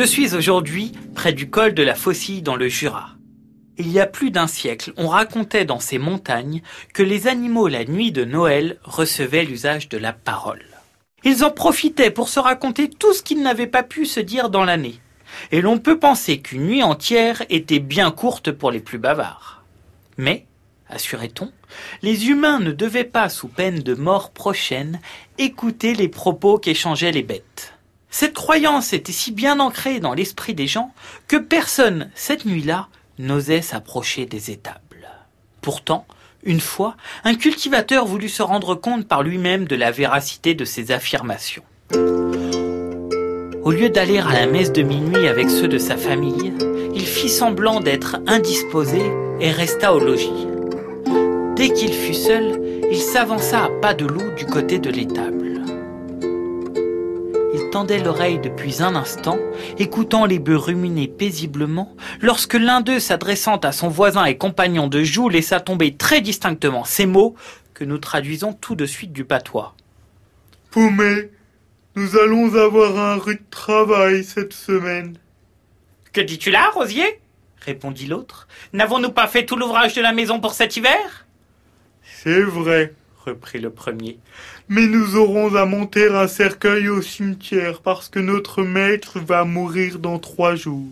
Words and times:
Je 0.00 0.06
suis 0.06 0.34
aujourd'hui 0.34 0.92
près 1.14 1.34
du 1.34 1.50
col 1.50 1.74
de 1.74 1.82
la 1.82 1.94
Faucille 1.94 2.40
dans 2.40 2.56
le 2.56 2.68
Jura. 2.68 3.10
Il 3.76 3.92
y 3.92 4.00
a 4.00 4.06
plus 4.06 4.30
d'un 4.30 4.46
siècle, 4.46 4.94
on 4.96 5.08
racontait 5.08 5.66
dans 5.66 5.78
ces 5.78 5.98
montagnes 5.98 6.62
que 6.94 7.02
les 7.02 7.26
animaux 7.26 7.68
la 7.68 7.84
nuit 7.84 8.10
de 8.10 8.24
Noël 8.24 8.78
recevaient 8.82 9.44
l'usage 9.44 9.90
de 9.90 9.98
la 9.98 10.14
parole. 10.14 10.64
Ils 11.22 11.44
en 11.44 11.50
profitaient 11.50 12.10
pour 12.10 12.30
se 12.30 12.40
raconter 12.40 12.88
tout 12.88 13.12
ce 13.12 13.22
qu'ils 13.22 13.42
n'avaient 13.42 13.66
pas 13.66 13.82
pu 13.82 14.06
se 14.06 14.20
dire 14.20 14.48
dans 14.48 14.64
l'année. 14.64 14.98
Et 15.52 15.60
l'on 15.60 15.76
peut 15.76 15.98
penser 15.98 16.40
qu'une 16.40 16.64
nuit 16.64 16.82
entière 16.82 17.42
était 17.50 17.78
bien 17.78 18.10
courte 18.10 18.52
pour 18.52 18.70
les 18.70 18.80
plus 18.80 18.96
bavards. 18.96 19.64
Mais, 20.16 20.46
assurait-on, 20.88 21.52
les 22.00 22.30
humains 22.30 22.58
ne 22.58 22.72
devaient 22.72 23.04
pas, 23.04 23.28
sous 23.28 23.48
peine 23.48 23.80
de 23.80 23.94
mort 23.94 24.30
prochaine, 24.30 24.98
écouter 25.36 25.92
les 25.92 26.08
propos 26.08 26.56
qu'échangeaient 26.56 27.12
les 27.12 27.22
bêtes. 27.22 27.49
Cette 28.10 28.34
croyance 28.34 28.92
était 28.92 29.12
si 29.12 29.30
bien 29.30 29.60
ancrée 29.60 30.00
dans 30.00 30.14
l'esprit 30.14 30.52
des 30.52 30.66
gens 30.66 30.92
que 31.28 31.36
personne, 31.36 32.10
cette 32.16 32.44
nuit-là, 32.44 32.88
n'osait 33.18 33.62
s'approcher 33.62 34.26
des 34.26 34.50
étables. 34.50 35.08
Pourtant, 35.60 36.06
une 36.42 36.60
fois, 36.60 36.96
un 37.22 37.34
cultivateur 37.34 38.06
voulut 38.06 38.28
se 38.28 38.42
rendre 38.42 38.74
compte 38.74 39.06
par 39.06 39.22
lui-même 39.22 39.66
de 39.66 39.76
la 39.76 39.92
véracité 39.92 40.54
de 40.54 40.64
ces 40.64 40.90
affirmations. 40.90 41.62
Au 43.62 43.70
lieu 43.70 43.90
d'aller 43.90 44.18
à 44.18 44.32
la 44.32 44.46
messe 44.46 44.72
de 44.72 44.82
minuit 44.82 45.28
avec 45.28 45.48
ceux 45.48 45.68
de 45.68 45.78
sa 45.78 45.96
famille, 45.96 46.52
il 46.94 47.06
fit 47.06 47.28
semblant 47.28 47.80
d'être 47.80 48.16
indisposé 48.26 49.02
et 49.38 49.52
resta 49.52 49.94
au 49.94 50.00
logis. 50.00 50.48
Dès 51.54 51.70
qu'il 51.70 51.92
fut 51.92 52.14
seul, 52.14 52.60
il 52.90 52.98
s'avança 52.98 53.64
à 53.64 53.68
pas 53.80 53.94
de 53.94 54.06
loup 54.06 54.34
du 54.36 54.46
côté 54.46 54.78
de 54.78 54.90
l'étable 54.90 55.49
tendait 57.70 58.02
l'oreille 58.02 58.38
depuis 58.38 58.82
un 58.82 58.94
instant, 58.94 59.38
écoutant 59.78 60.24
les 60.24 60.38
bœufs 60.38 60.56
ruminer 60.56 61.08
paisiblement, 61.08 61.94
lorsque 62.20 62.54
l'un 62.54 62.80
d'eux, 62.80 63.00
s'adressant 63.00 63.56
à 63.58 63.72
son 63.72 63.88
voisin 63.88 64.24
et 64.24 64.36
compagnon 64.36 64.88
de 64.88 65.02
joue, 65.02 65.28
laissa 65.28 65.60
tomber 65.60 65.96
très 65.96 66.20
distinctement 66.20 66.84
ces 66.84 67.06
mots 67.06 67.34
que 67.74 67.84
nous 67.84 67.98
traduisons 67.98 68.52
tout 68.52 68.74
de 68.74 68.86
suite 68.86 69.12
du 69.12 69.24
patois. 69.24 69.74
Poumé, 70.70 71.30
nous 71.96 72.16
allons 72.16 72.54
avoir 72.54 72.98
un 72.98 73.16
rude 73.16 73.48
travail 73.50 74.22
cette 74.24 74.52
semaine. 74.52 75.16
Que 76.12 76.20
dis-tu 76.20 76.50
là, 76.50 76.70
Rosier? 76.74 77.20
répondit 77.60 78.06
l'autre. 78.06 78.48
N'avons-nous 78.72 79.12
pas 79.12 79.28
fait 79.28 79.44
tout 79.44 79.56
l'ouvrage 79.56 79.94
de 79.94 80.00
la 80.00 80.12
maison 80.12 80.40
pour 80.40 80.54
cet 80.54 80.76
hiver? 80.76 81.26
C'est 82.02 82.42
vrai, 82.42 82.94
reprit 83.24 83.60
le 83.60 83.70
premier. 83.70 84.18
Mais 84.68 84.86
nous 84.86 85.16
aurons 85.16 85.54
à 85.54 85.66
monter 85.66 86.08
un 86.08 86.26
cercueil 86.26 86.88
au 86.88 87.02
cimetière 87.02 87.80
parce 87.82 88.08
que 88.08 88.18
notre 88.18 88.62
maître 88.62 89.20
va 89.20 89.44
mourir 89.44 89.98
dans 89.98 90.18
trois 90.18 90.54
jours. 90.54 90.88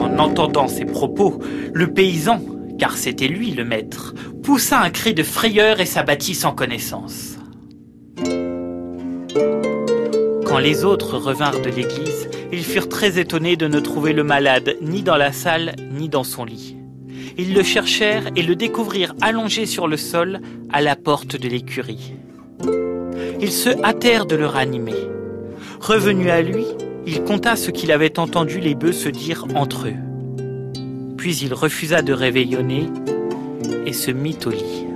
En 0.00 0.18
entendant 0.18 0.68
ces 0.68 0.84
propos, 0.84 1.40
le 1.72 1.92
paysan, 1.92 2.40
car 2.78 2.96
c'était 2.96 3.28
lui 3.28 3.52
le 3.52 3.64
maître, 3.64 4.14
poussa 4.42 4.80
un 4.80 4.90
cri 4.90 5.14
de 5.14 5.22
frayeur 5.22 5.80
et 5.80 5.86
s'abattit 5.86 6.34
sans 6.34 6.52
connaissance. 6.52 7.36
Quand 10.46 10.58
les 10.58 10.84
autres 10.84 11.16
revinrent 11.16 11.60
de 11.60 11.70
l'église, 11.70 12.28
ils 12.52 12.64
furent 12.64 12.88
très 12.88 13.20
étonnés 13.20 13.56
de 13.56 13.68
ne 13.68 13.78
trouver 13.78 14.12
le 14.12 14.24
malade 14.24 14.76
ni 14.82 15.02
dans 15.02 15.16
la 15.16 15.32
salle 15.32 15.76
ni 15.92 16.08
dans 16.08 16.24
son 16.24 16.44
lit. 16.44 16.79
Ils 17.38 17.54
le 17.54 17.62
cherchèrent 17.62 18.28
et 18.36 18.42
le 18.42 18.56
découvrirent 18.56 19.14
allongé 19.20 19.66
sur 19.66 19.88
le 19.88 19.96
sol 19.96 20.40
à 20.70 20.80
la 20.80 20.96
porte 20.96 21.36
de 21.36 21.48
l'écurie. 21.48 22.14
Ils 23.40 23.52
se 23.52 23.70
hâtèrent 23.82 24.26
de 24.26 24.36
le 24.36 24.46
ranimer. 24.46 25.08
Revenu 25.80 26.30
à 26.30 26.42
lui, 26.42 26.66
il 27.06 27.22
conta 27.24 27.56
ce 27.56 27.70
qu'il 27.70 27.92
avait 27.92 28.18
entendu 28.18 28.60
les 28.60 28.74
bœufs 28.74 28.92
se 28.92 29.08
dire 29.08 29.46
entre 29.54 29.88
eux. 29.88 31.16
Puis 31.16 31.36
il 31.38 31.54
refusa 31.54 32.02
de 32.02 32.12
réveillonner 32.12 32.86
et 33.86 33.92
se 33.92 34.10
mit 34.10 34.38
au 34.44 34.50
lit. 34.50 34.86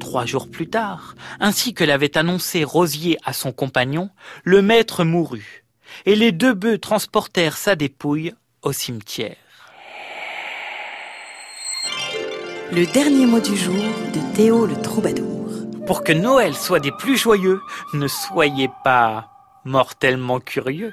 Trois 0.00 0.24
jours 0.24 0.48
plus 0.48 0.68
tard, 0.68 1.14
ainsi 1.40 1.74
que 1.74 1.84
l'avait 1.84 2.16
annoncé 2.16 2.64
Rosier 2.64 3.18
à 3.24 3.32
son 3.32 3.52
compagnon, 3.52 4.08
le 4.44 4.62
maître 4.62 5.04
mourut 5.04 5.65
et 6.04 6.14
les 6.14 6.32
deux 6.32 6.54
bœufs 6.54 6.78
transportèrent 6.78 7.56
sa 7.56 7.76
dépouille 7.76 8.34
au 8.62 8.72
cimetière. 8.72 9.36
Le 12.72 12.84
dernier 12.92 13.26
mot 13.26 13.40
du 13.40 13.56
jour 13.56 13.74
de 13.74 14.36
Théo 14.36 14.66
le 14.66 14.80
troubadour. 14.82 15.48
Pour 15.86 16.02
que 16.02 16.12
Noël 16.12 16.54
soit 16.54 16.80
des 16.80 16.90
plus 16.90 17.16
joyeux, 17.16 17.60
ne 17.94 18.08
soyez 18.08 18.68
pas 18.82 19.30
mortellement 19.64 20.40
curieux. 20.40 20.92